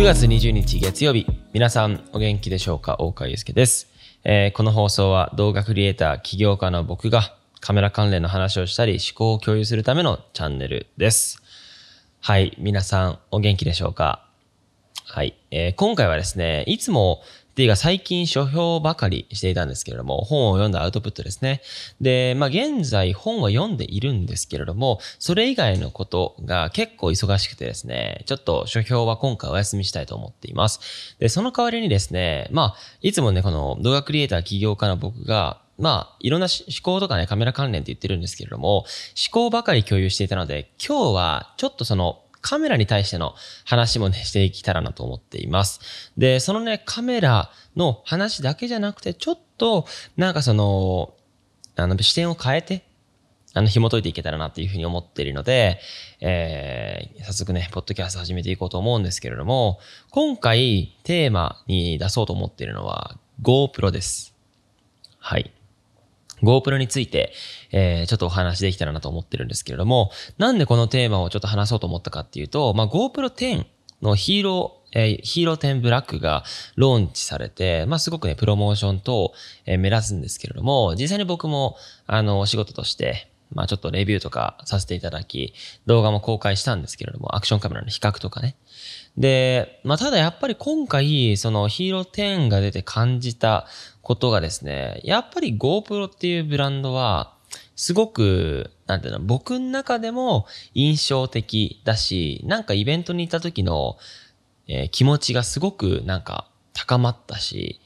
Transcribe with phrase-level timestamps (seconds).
[0.00, 2.96] 9月20日月曜日、皆さんお元気でしょうか？
[3.00, 3.86] 大川祐介です、
[4.24, 11.42] えーこの放送は動画クリエイター、起業家の僕がカメラ関連の話をしたり思考を共有するためのチャンネルです。
[12.20, 14.26] はい、皆さんお元気でしょうか？
[15.04, 17.20] はい、えー今回はですね、いつも
[17.50, 21.62] っていうか最近書評ばかりしていたんですけれども、本を読んだアウトプットですね。
[22.00, 31.16] で、まあ現在本は読んでいるんですけれども、それ以外のことが結構忙しくてですね、ちょっと書評は今回お休みしたいと思っています。
[31.18, 38.86] で、その代わりにですね、まあ、いつもね、この動画クリエイター起業家の僕が、まあ、いろんな思考とかね、カメラ関連って言ってるんですけれども、思
[39.32, 46.12] 考ばかり共有していたので、今日はちょっとその、カメラに対しての話もね、していけたらなと思っています。
[46.16, 49.86] で、そのね、カメラの話だけじゃなくて、ちょっと、
[50.16, 51.14] なんかその、
[51.76, 52.84] あの、視点を変えて、
[53.52, 55.80] あの、紐解いていけたらなっていうふうに思っているので、
[56.20, 64.34] えー、早速ね、ポッドキャスト始めていこうと思うんですけれども、今回テーマに出そうと思っているのは GoPro です。
[65.18, 65.52] はい。
[66.42, 67.32] GoPro について、
[67.72, 73.66] えー、ちょっとお話できたらなと思ってるんですけれども、なんでこのテーマをちょっと話そうと思ったかっていうと、まあ、GoPro 10
[74.02, 76.44] のヒーロー、えーヒーロー10ブラックが
[76.76, 79.32] ローンチされて、まあ、すごくね、プロモーションと、
[79.66, 85.54] えー目立つんですけれども、実際に僕も、あの、お仕事として、まあ、ちょっとレビューとかさせていただき、
[85.86, 88.56] 動画も公開したんですけれども、アクションカメラの比較とかね。
[89.16, 93.66] で、まあ、ただやっぱり今回、そのヒーロー10が出て感じた
[94.02, 97.34] ことがですね、やっぱり GoPro っていうブランドは、
[97.74, 103.96] すごく、なんていうの、僕の中でも印象的だし、なんかイベントに行った時の、
[104.68, 107.80] えー気持ちがすごくなんか高まったし、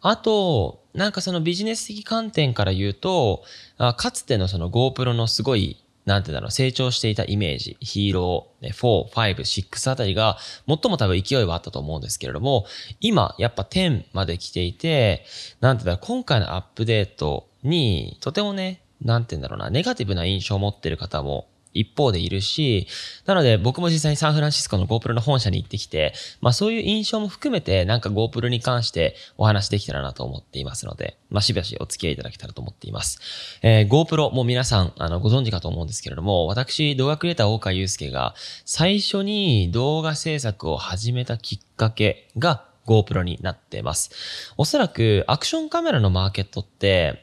[0.00, 3.44] あと、なんかそのビジネス的観点から言うと、
[3.76, 12.64] あかつてのその GoPro のすごい、なんてだろう、成長していたイメージ、ヒーロー、4、5、6あたりが、最も多分勢いはあったと思うんですけれども、
[13.00, 15.24] 今、やっぱ10まで来ていて、
[15.60, 21.46] なんてだろう、今回のアップデートに、とてもね、なんていうんだろうな、ネガティブな印象を持ってる方も
[21.78, 22.86] 一方でいるし、
[23.24, 33.20] なので僕も実際にサンフランシスコの GoPro の本社に行ってきて、まあそういう印象も含めてなんか GoPro に関してお話できたらなと思っていますので、まあしばしお付き合いいただけたらと思っています。
[33.62, 44.10] えー GoPro も皆さんあのご存知かと思うんですけれども、私動画クリエイター大川祐介が最初に動画制作を始めたきっかけが GoPro になってます。
[44.56, 47.22] おそらくアクションカメラのマーケットって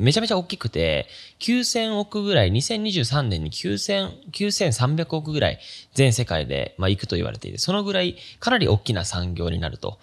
[0.00, 1.06] めちゃめちゃ大きくて、
[1.40, 5.58] 9000億ぐらい、2023年に9000、9300億ぐらい
[5.92, 9.98] 全世界で、まあ、行くと言われていて、そのぐらいかなり大きな産業になると。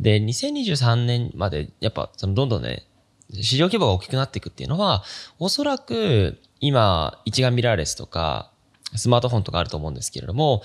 [0.00, 2.86] で、2023年まで、やっぱ、そのどんどんね、
[3.34, 5.04] 市場規模が大きくなっていくっていうのは、
[5.38, 8.50] おそらく今、一眼ミラーレスとか、
[8.94, 10.62] スマートフォンとかあると思うんですけれども、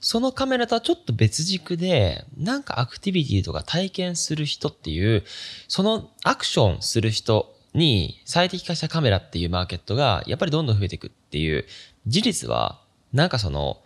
[0.00, 5.24] そのカメラとはちょっと別軸で、なんかアクティビティとか体験する人っていう、
[5.68, 11.64] そのアクションする人に最適化したカメラっていうマーケットがやっぱりどんどん増えていくっていう
[12.06, 12.80] 事実は、
[13.12, 13.78] なんかその、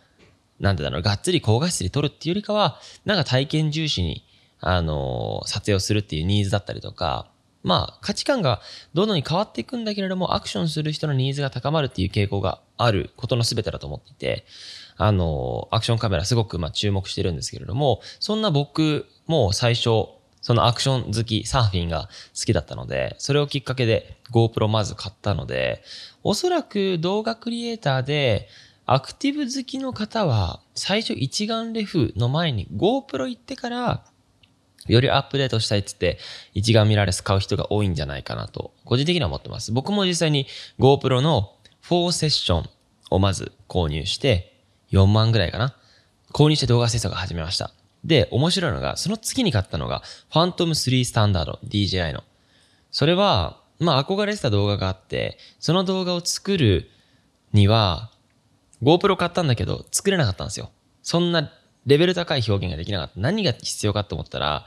[0.60, 4.24] なんてだろう、がっつり高画質で撮るっていうよりかは、なんか体験重視に、
[4.66, 7.30] あの撮影をするっていうニーズだったりとか、
[7.62, 8.60] まあ価値観が
[8.94, 14.46] どんどん変わっていくんだけれども、アクションする人のニーズが高まるっていう傾向があることの全てだと思っていて、
[14.96, 20.08] あのアクションカメラすごくま注目してるんですけれども、そんな僕も最初、
[20.44, 25.82] そのアクション好き、サーフィンが好きだったので、それをきっかけで GoPro まず買ったので、
[26.22, 28.46] おそらく動画クリエイターで、
[28.84, 34.04] アクティブ好きの方は、最初一眼レフの前に GoPro 行ってから、
[34.86, 36.18] よりアップデートしたいっつって、
[36.52, 39.72] 一眼ミラーレス買う人が多いんじゃないかなと、個人的には思ってます。
[39.72, 40.46] 僕も実際に
[40.78, 42.68] GoPro の4セッション
[43.08, 44.60] をまず購入して、
[44.92, 45.74] 4万ぐらいかな。
[46.34, 47.72] 購入して動画制作を始めました。
[48.04, 52.22] で、面白いのが、その次に買ったのが、ファントム3スタンダード、DJI の。
[52.90, 56.90] それは、まあ憧れてた動画があって、その動画を作る
[57.52, 58.10] には、
[58.82, 60.70] GoPro 買ったんだけど、作れなかったんですよ。
[61.02, 61.52] そんな
[61.86, 63.14] レベル高い表現ができなかった。
[63.16, 64.66] 何が必要かと思ったら、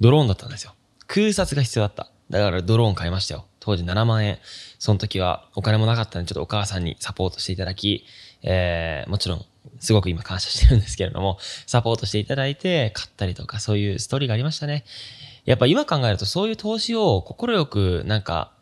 [0.00, 0.74] ドローンだったんですよ。
[1.06, 2.10] 空撮が必要だった。
[2.30, 3.46] だからドローン買いましたよ。
[3.58, 4.38] 当時7万円。
[4.78, 8.04] その時はお金もなかったんで、ちょっとお母さんにサポートしていただき、
[8.42, 9.44] えー、もちろん、
[9.78, 14.84] すごく今感謝してるんですけれども、サポートしていただいて、買ったりとか、そういうストーリーがありましたね。
[15.44, 18.52] やっぱ今考えると、そういう投資を心くなんか、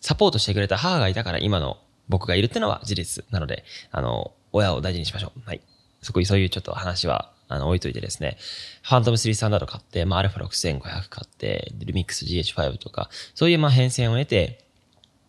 [0.00, 5.40] サポートしてくれた母がいたから今の僕がいるってのは事実なので、あの、親を大事にしましょう。
[5.44, 5.60] はい。
[6.02, 8.36] そこにそういうちょっと話は、あの、置いといてですね、
[8.82, 14.64] ファントム3スタンダード買って、まあ、アルファ6500買って、ルミックス GH5 とか、そういうまあ変遷を得て、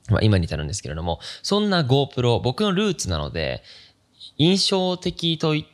[0.10, 3.64] まあ、今に至るんですけれども、そんな GoPro、僕のルーツなので、
[4.38, 5.66] 印象的と言っ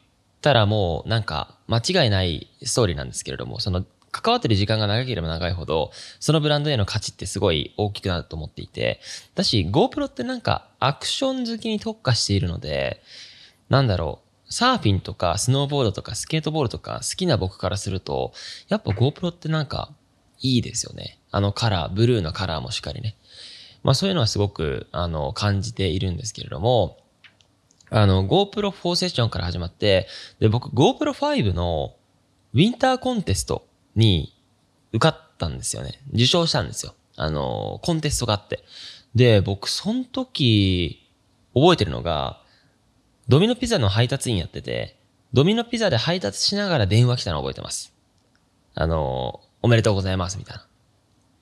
[0.42, 9.02] たらもうなんか間違いないストーリーなんですけれども、その関わってる時間が長ければ長いほど、そのブランドへの価値ってすごい大きくなると思っていて、
[9.36, 13.02] だし GoPro ってなんかアクション好きに特化しているので、
[13.70, 18.34] なんだろう、サーフィンとかスノーボードとかスケートボールとか好きな僕からすると、
[18.68, 19.90] やっぱ GoPro ってなんか
[20.42, 21.18] いいですよね。
[21.32, 23.16] あのカラー、ブルーのカラーもしっかりね。
[23.82, 26.98] まあそういうのはすごく、あの、感じているんですけれども、
[27.96, 30.08] あの、GoPro 4セッションから始まって、
[30.40, 31.94] で、僕 GoPro 5の
[32.54, 34.36] ウィンターコンテストに
[34.94, 36.02] 受かったんですよね。
[36.12, 36.96] 受賞したんですよ。
[37.18, 38.64] あの、コンテストがあって。
[39.14, 41.08] で、僕、その時、
[41.54, 42.42] 覚えてるのが、
[43.28, 44.98] ドミノピザの配達員やってて、
[45.32, 47.94] ドミノピザで配達しながら電話来たの覚えてます。
[48.74, 50.66] あの、おめでとうございます、みたいな。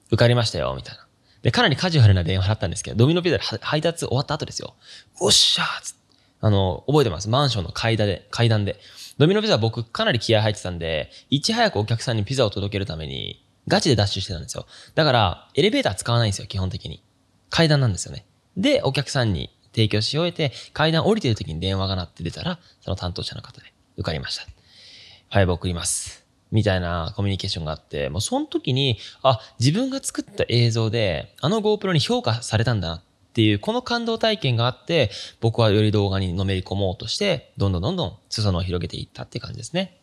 [0.08, 1.08] 受かりましたよ、みたいな。
[1.44, 4.76] で、かなりカジュアルな電話だったんですけど、ドミノピザで配達終わった後ですよ。
[5.22, 6.01] おっしゃーつ
[6.42, 7.30] あの、覚えてます？
[7.30, 8.80] マンションの階段で、階段で。
[9.18, 14.66] ドミノピザ僕かなり気合入ってたんで、いち早くお客さんにピザを届けるために、ガチでダッシュしてたんですよ。
[14.96, 17.04] だから、エレベーター使わないんですよ、基本的に。
[17.50, 18.26] 階段なんですよね。
[18.58, 24.46] で、お客さんに提供し終えて、階段降りてる時に電話が鳴って出たら、その担当者の方で受かりました。
[24.46, 26.26] ファイブ送ります。
[26.52, 39.98] みたいなコミュニケーションがあって、もうその時に、あ、自分が作った映像で、あの GoPro に評価されたんだなっっていう、この感動体験があって、僕はより動画にのめり込もうとして、どんどんどんどん裾野を広げていったって感じですね。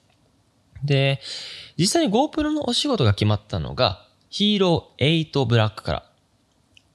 [0.82, 1.20] で、
[1.76, 6.08] 実際に GoPro のお仕事が決まったのが、ヒーロー8ブラックから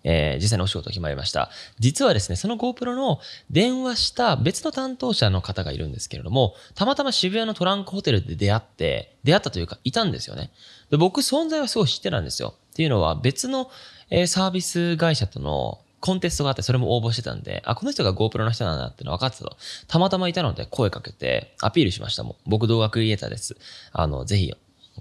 [0.03, 1.49] えー、実際にお仕事が決まりました。
[1.79, 3.19] 実はですね、その GoPro の
[3.49, 10.51] 電話した別の担当者の方がいるんですけれども、たまたま渋谷のトランクホテルで出会って、出会ったというか、いたんですよね。
[10.91, 12.55] で僕、存在はすごい知ってたんですよ。
[12.73, 13.71] っていうのは、別の、
[14.09, 19.55] えー、サービス会社とのコンテストがあって、それも応募してたんで、あ、この人が GoPro の人なんだっての分かってたと。
[19.87, 22.35] たまたまいたので声かけて、アピールしましたもん。
[22.45, 23.55] 僕動画クリエイターです。
[23.93, 24.53] あの、ぜひ、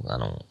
[0.07, 0.47] あの、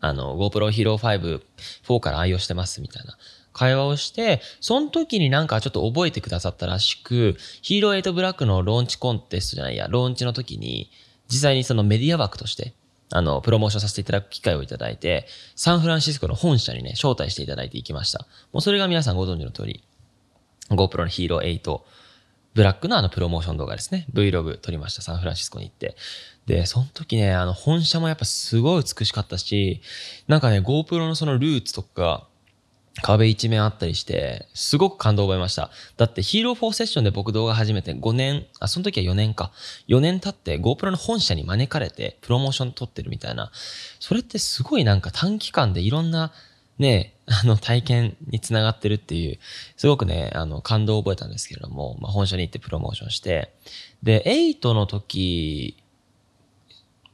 [0.00, 1.40] あの、GoPro Hero 5、
[1.86, 3.16] 4から愛用してます、みたいな。
[3.52, 10.90] 会話をして、その時になんかちょっと覚えてくださったらしく、ヒーロー8ブラックのローンチコンテストじゃないや、ローンチの時に、
[11.28, 12.74] 実際にそのメディア枠として、
[13.10, 18.26] あの、プロモーションさせていただく機会をいただいて、サンフランシスコの本社にね、招待していただいていきました。
[18.52, 19.84] もうそれが皆さんご存知の通り、
[20.76, 21.80] GoPro のヒーロー8、
[22.54, 24.06] ブラックのあのプロモーション動画ですね。
[24.12, 25.02] Vlog 撮りました。
[25.02, 25.96] サンフランシスコに行って。
[26.46, 29.80] で、その時ね、あの、本社もやっぱすごい美しかったし、
[30.28, 32.26] なんかね、GoPro のそのルーツとか、
[33.00, 35.70] 壁一面あったりして、すごく感動を覚えました。
[35.96, 39.50] だってヒーロー4セッションで僕動画始めて5年、あ、その時は4年か。
[39.88, 43.50] 4年経って GoPro の本社に招かれてプロモーション撮ってるみたいな。
[43.98, 46.32] それってすごいなんか短期間でいろんな
[46.78, 49.38] ね、あの体験につながってるっていう、
[49.76, 53.52] すごくね、あの感動を覚えたんですけれども、まあ、本社に行ってプロモーションして、
[54.02, 55.76] で、8の時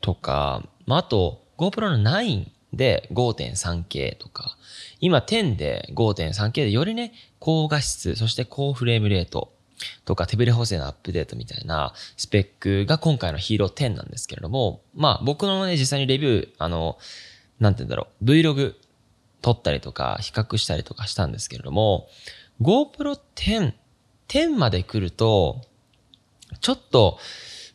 [0.00, 4.56] とか、まあ、あと GoPro の9で 5.3K とか、
[5.00, 9.52] 今10で 5.3K でよりね、高画質、そして高フレームレート
[10.04, 16.98] とか手ブレ補正のアップデートみたいなスペックが今回のヒーロー10なんですけれども、まあ僕のね、実際にレビュー、あの、
[17.60, 18.74] なんて言うんだろう、Vlog
[19.42, 22.08] 撮ったりとか比較したりとかしたんですけれども、
[22.60, 23.72] GoPro 10、
[24.28, 25.62] 10まで来ると、
[26.60, 27.18] ちょっと、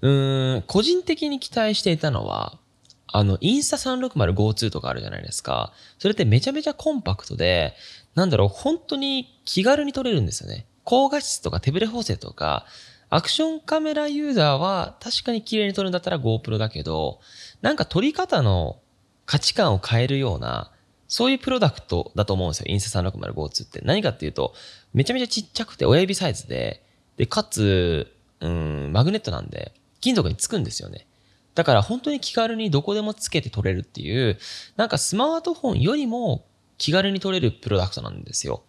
[0.01, 2.59] うーん、個人的に期待していたのは、
[3.07, 5.71] あの、インスタ 360GO2 とかあるじゃないですか。
[5.99, 7.75] それってめちゃめちゃコンパクトで、
[8.15, 10.65] なんだろう、本当に気軽に撮れるんですよね。
[10.83, 12.65] 高画質とか手ブレ補正とか、
[13.09, 17.19] アクションカメラユーザーは確かに綺麗に撮るんだったら GoPro だけど、
[17.61, 18.79] なんか撮り方の
[19.27, 20.72] 価値観を変えるような、
[21.13, 22.65] そういうプロダクトだと思うんですよ。
[22.69, 23.81] インスタ 360GO2 って。
[23.81, 24.55] 何かっていうと、
[24.95, 26.81] めちゃめちゃちっちゃくて親指サイズで、
[27.17, 31.05] で、かつ、うん、マグネットなんで、金属につくんですよね。
[31.53, 34.39] だから本当に気軽にどこでもつけて撮れるっていう、
[34.75, 36.47] なんかスマートフォンよりも
[36.79, 38.63] 気軽に撮れるプロダクトなんですよ。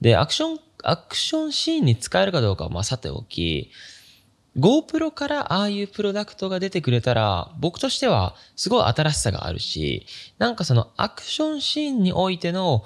[0.00, 3.70] で、アクション、アクションシーンに使えるかどうかはまあさておき、
[4.58, 10.06] GoPro からああいうプロダクトが出てくれたら、僕としてはすごい新しさがあるし、
[10.38, 12.84] なんかそのアクションシーンにおいての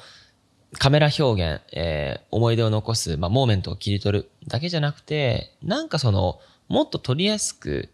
[0.78, 7.88] カメラ表現、えー、思い出を残す、まあ、モーメントを切り取るだけじゃなくて、なんかその、もっと撮りやすく、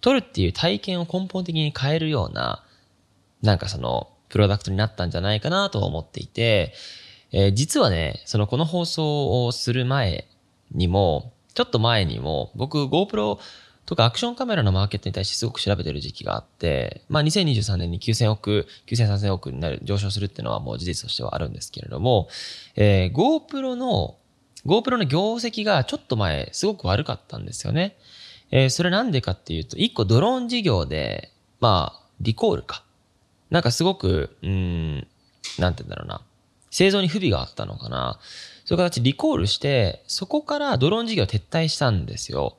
[0.00, 2.64] 取るっていう体験を根本的に変えるような、
[3.42, 6.74] なんかその、プロダクトになったんじゃないかなと思っていて、
[7.32, 10.26] えー、実はね、そのこの放送をする前
[10.72, 13.38] にも、ちょっと前にも、僕 GoPro
[13.86, 22.28] とかアクションカメラのマーケットに対してすごく調べてる時期があって、まあ2023年に9000億、9000、3000億になる、上昇するっていうのはもう事実としてはあるんですけれども、
[22.76, 24.16] えー、GoPro の、
[24.66, 27.96] GoPro の業績がちょっと前すごく悪かったんですよね。
[28.50, 32.84] えー、それなんでかっていうと、一個ドローン事業で、まあ、リコールか。
[33.50, 35.06] なんかすごく、うん、
[35.58, 36.20] なんて言うんだろうな。
[36.70, 38.18] 製造に不備があったのかな。
[38.68, 42.58] そういう形リコールして、そこからドローン事業撤退したんですよ。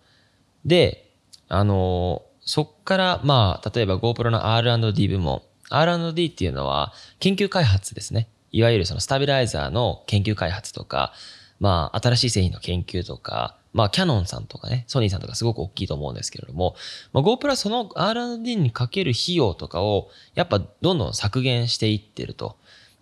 [0.66, 1.08] で、
[1.50, 5.44] あのそっから、まあ、例えば GoPro の R&D 部門。
[5.70, 8.28] R&D っていうのは研究開発ですね。
[8.52, 11.14] いわゆるそのスタビライザーの研究開発とか、
[11.60, 16.76] まあ、新しい製品の研究とか、まあ、キャノンさんとかね、ソニーさんとかすごく大きいと思うんですけれども、
[17.14, 22.58] まあ、GoPro はその R&D にかける費用とかを、やっぱどんどん削減していってると。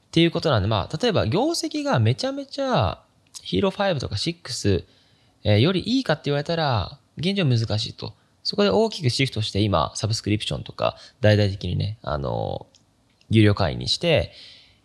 [0.07, 3.03] っていうことなんで、まあ、例えば業績がめちゃめちゃ、
[3.43, 4.85] ヒーロー5とか6、
[5.43, 8.13] えー、よりいいかって言われたら、現状難しいと。
[8.43, 12.67] そこで大きくシフトして今、サブスクリプションとか、大々的にね、あの、
[13.29, 14.31] 有料会員にして、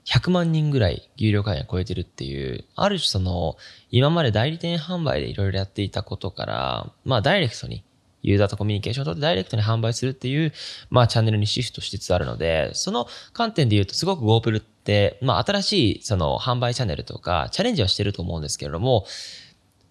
[0.05, 3.57] 100万人ぐらい有料会員を超えてるっていう、ある種その、
[3.91, 7.85] 今まで代理店販売でいろいろやっていたことから、まあダイレクトに
[8.23, 10.53] ユーザーとコミュニケーションをとってダイレクトに販売するっていう、
[10.91, 19.07] まあチャンネルにシフトしつつあるので、その観点で言うとすごく GoPro って、まあ新しいその販売チャンネルとかチャレンジはしてると思うんですけれども、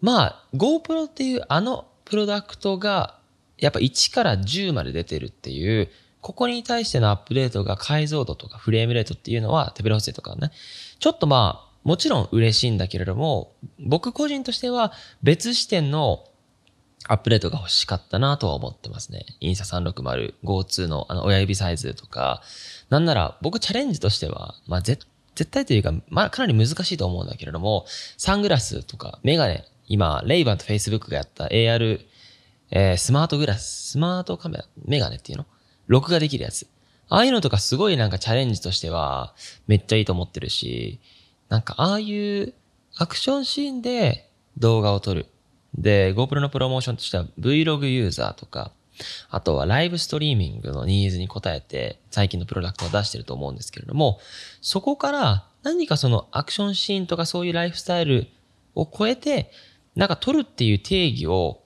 [0.02, 3.20] まあ GoPro っていうあのプロダクトが
[3.58, 5.90] やっぱ1から10まで出てるっていう、
[6.22, 10.52] ここに対してのアップデートが解像度とかフレームレートっていうのは手ブレ補正とかね、
[11.00, 16.26] ちょっとまあ、もちろん嬉しいんだけれども、僕個人としては別視点の
[17.08, 19.26] アップデートが欲しかったなとは思ってますね。
[19.40, 22.42] インサ360、GO2 のあの親指サイズとか、
[22.90, 25.06] なんなら僕チャレンジとしては、まあ絶
[25.50, 27.86] 対というか、まあかなり難しいと思うんだけれども、
[28.18, 32.02] サングラスとかメガネ、今、レイバンと Facebook がやった AR、
[32.70, 35.46] えー、スマートグラス、スマートカメラ、メガネっていうの？
[35.88, 36.68] 録画できるやつ。
[37.10, 39.34] ああいうのとかすごいなんかチャレンジとしては
[39.68, 41.02] めっちゃいいと思ってるし、
[41.50, 42.54] なんかああいう
[42.96, 45.26] アクションシーンで動画を撮る。
[45.76, 48.72] で、GoPro のプロモーションとしては Vlog ユーザーとか、
[49.30, 54.20] あとはライブストリーミングのニーズに応えて最近のプロダクトを出してると思うんですけれども、
[54.62, 58.28] そこから何かそのアクションシーンとかそういうライフスタイル
[58.76, 59.52] を超えて、
[59.96, 61.62] なんか撮るっていう定義を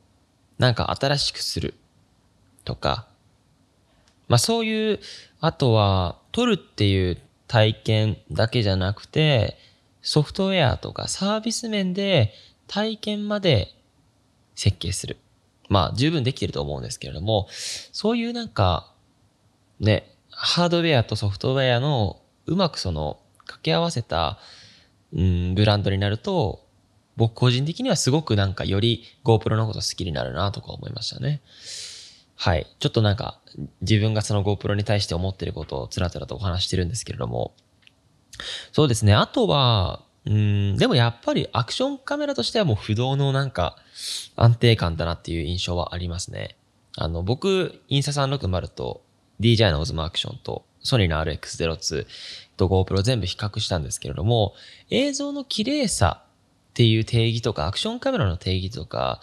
[0.58, 1.74] なんか新しくする
[2.64, 3.08] とか、
[4.28, 5.00] まあそういう、
[5.40, 9.58] あとは、取るっていう体験だけじゃなくて、
[10.02, 12.34] ソフトウェアとかサービス面で
[12.68, 13.74] 体験まで
[14.56, 15.18] 設計する。
[15.70, 18.92] まあ十分できてると思うんですけれども、そういうなんか、
[19.80, 24.38] ね、ハードウェアとソフトウェアのうまくその掛け合わせた、
[25.14, 26.66] うん、ブランドになると、
[27.16, 31.42] 僕個人的にはすごくなんかより GoPro のこと好きになるなとか思いましたね。
[32.36, 32.68] はい。
[32.80, 33.40] ちょっとなんか、
[33.82, 37.54] 自分がその GoPro に対して思ってることをつらつらとお話してるんですけれども、
[38.74, 39.14] そうですね。
[39.14, 43.78] あとは、うん、でもやっぱりアクションカメラとしてはもう不動のなんか
[44.36, 46.56] 安定感だなっていう印象はありますね。
[46.98, 49.02] あの、僕、インサ360と
[49.40, 52.06] DJI のオズマアクションとソニーの RX02
[52.58, 54.54] と GoPro 全部比較したんですけれども、
[54.90, 59.22] 映像の綺麗さっていう定義とか、アクションカメラの定義とか、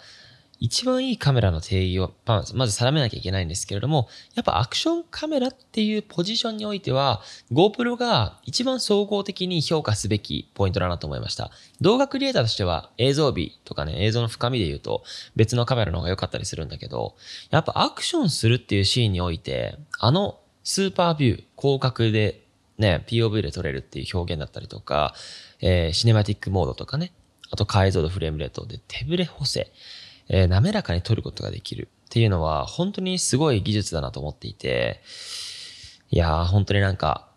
[0.59, 11.51] 一番いいカメラの定義をまず定めなきゃいけないんですけれども、やっぱアクションカメラっていうポジションにおいては、GoPro が一番総合的に評価すべきポイントだなと思いました。
[11.81, 15.03] 動画クリエイターとしては映像美とかね、映像の深みで言うと
[15.35, 17.15] 別のカメラの方が良かったりするんだけど、
[17.49, 22.43] やっぱアクションするっていうシーンにおいて、あのスーパービュー、広角で
[22.77, 25.13] ね、POV で撮れるっていう表現だったりとか、
[25.59, 27.11] えー、シネマティックモードとかね、
[27.51, 29.71] あと解像度フレームレートで手ブレ補正。
[30.29, 35.01] えー、滑らかに撮ることができるっていうのは本当にすごい技術だなと思っていて、
[36.09, 37.27] いやー本当になんか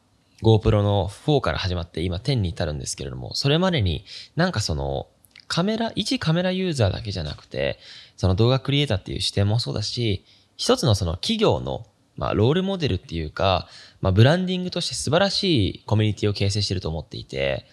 [0.43, 4.05] GoPro の4から始まって今10に至るんですけれども、それまでに
[4.37, 5.09] なんかその
[5.49, 7.79] カメラ、一カメラユーザーだけじゃなくて、
[8.17, 10.25] その動画クリエイターっていう視点もそうだし、
[10.57, 13.69] 一つのその企業のまあ、ロールモデルっていうか、
[14.01, 17.67] まあ、ブランディングとして素晴らしいコミュニティを形成してると思っていて、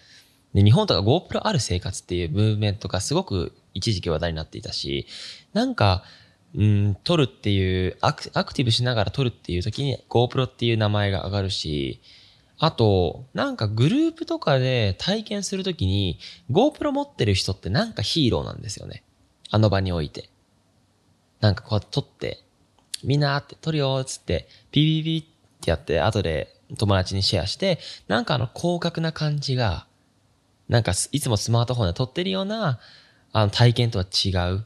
[0.53, 5.07] で、日本とか GoPro ある生活っていうムーブメントがすごく一時期話題になっていたし、
[5.53, 6.03] なんか、
[6.55, 12.01] うん、撮るっていうアク、アクティブしながら撮るっていう時に GoPro っていう名前が上がるし、
[12.59, 16.19] あと、なんかグループとかで体験するときに
[16.51, 19.03] GoPro 持ってる人ってなんかヒーローなんですよね。
[19.49, 20.29] あの場において。
[21.41, 22.43] なんかこう撮って、
[23.03, 29.87] みんなって撮るよっつって、ピピピってやって、後で友達にシェアして、なんかあの広角な感じが、
[30.73, 32.79] なんかいつもスマートフォンで撮ってるような
[33.31, 34.65] あの体験とは違う。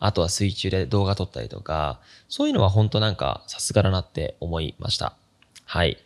[0.00, 5.14] あとは水中で動画撮ったりとか、そういうのは本当なんかさすがだなって思いました。
[5.64, 5.96] はい。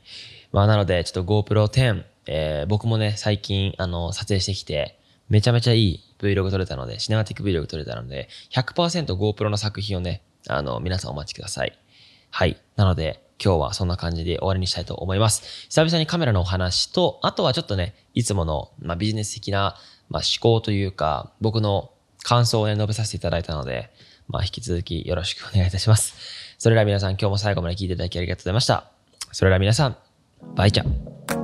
[0.52, 4.98] まあなのでちょっと GoPro 10、えー、僕もね、最近あの撮影してきて、
[5.30, 11.78] めちゃめちゃいい Vlog 撮れたので、シネマティック Vlog 撮れたので、100% GoPro の作品をね、あの、皆さんお待ちください。
[12.30, 12.60] はい。
[12.76, 15.66] なので、今日はそんな感じで終わりにしたいと思います。
[15.68, 19.76] 久々にカメラのお話と、あとはちょっとね、いつもの、まあ、ビジネス的な、
[20.08, 21.90] まあ、思考というか、僕の
[22.22, 23.90] 感想をね、述べさせていただいたので、
[24.28, 26.14] まあ、引き続きよろしくお願いいたします。
[26.58, 28.90] それでは皆さん今日も最後まで聞いていただきありがとうございました。
[29.32, 29.96] それでは皆さん、
[30.54, 31.37] バイチャ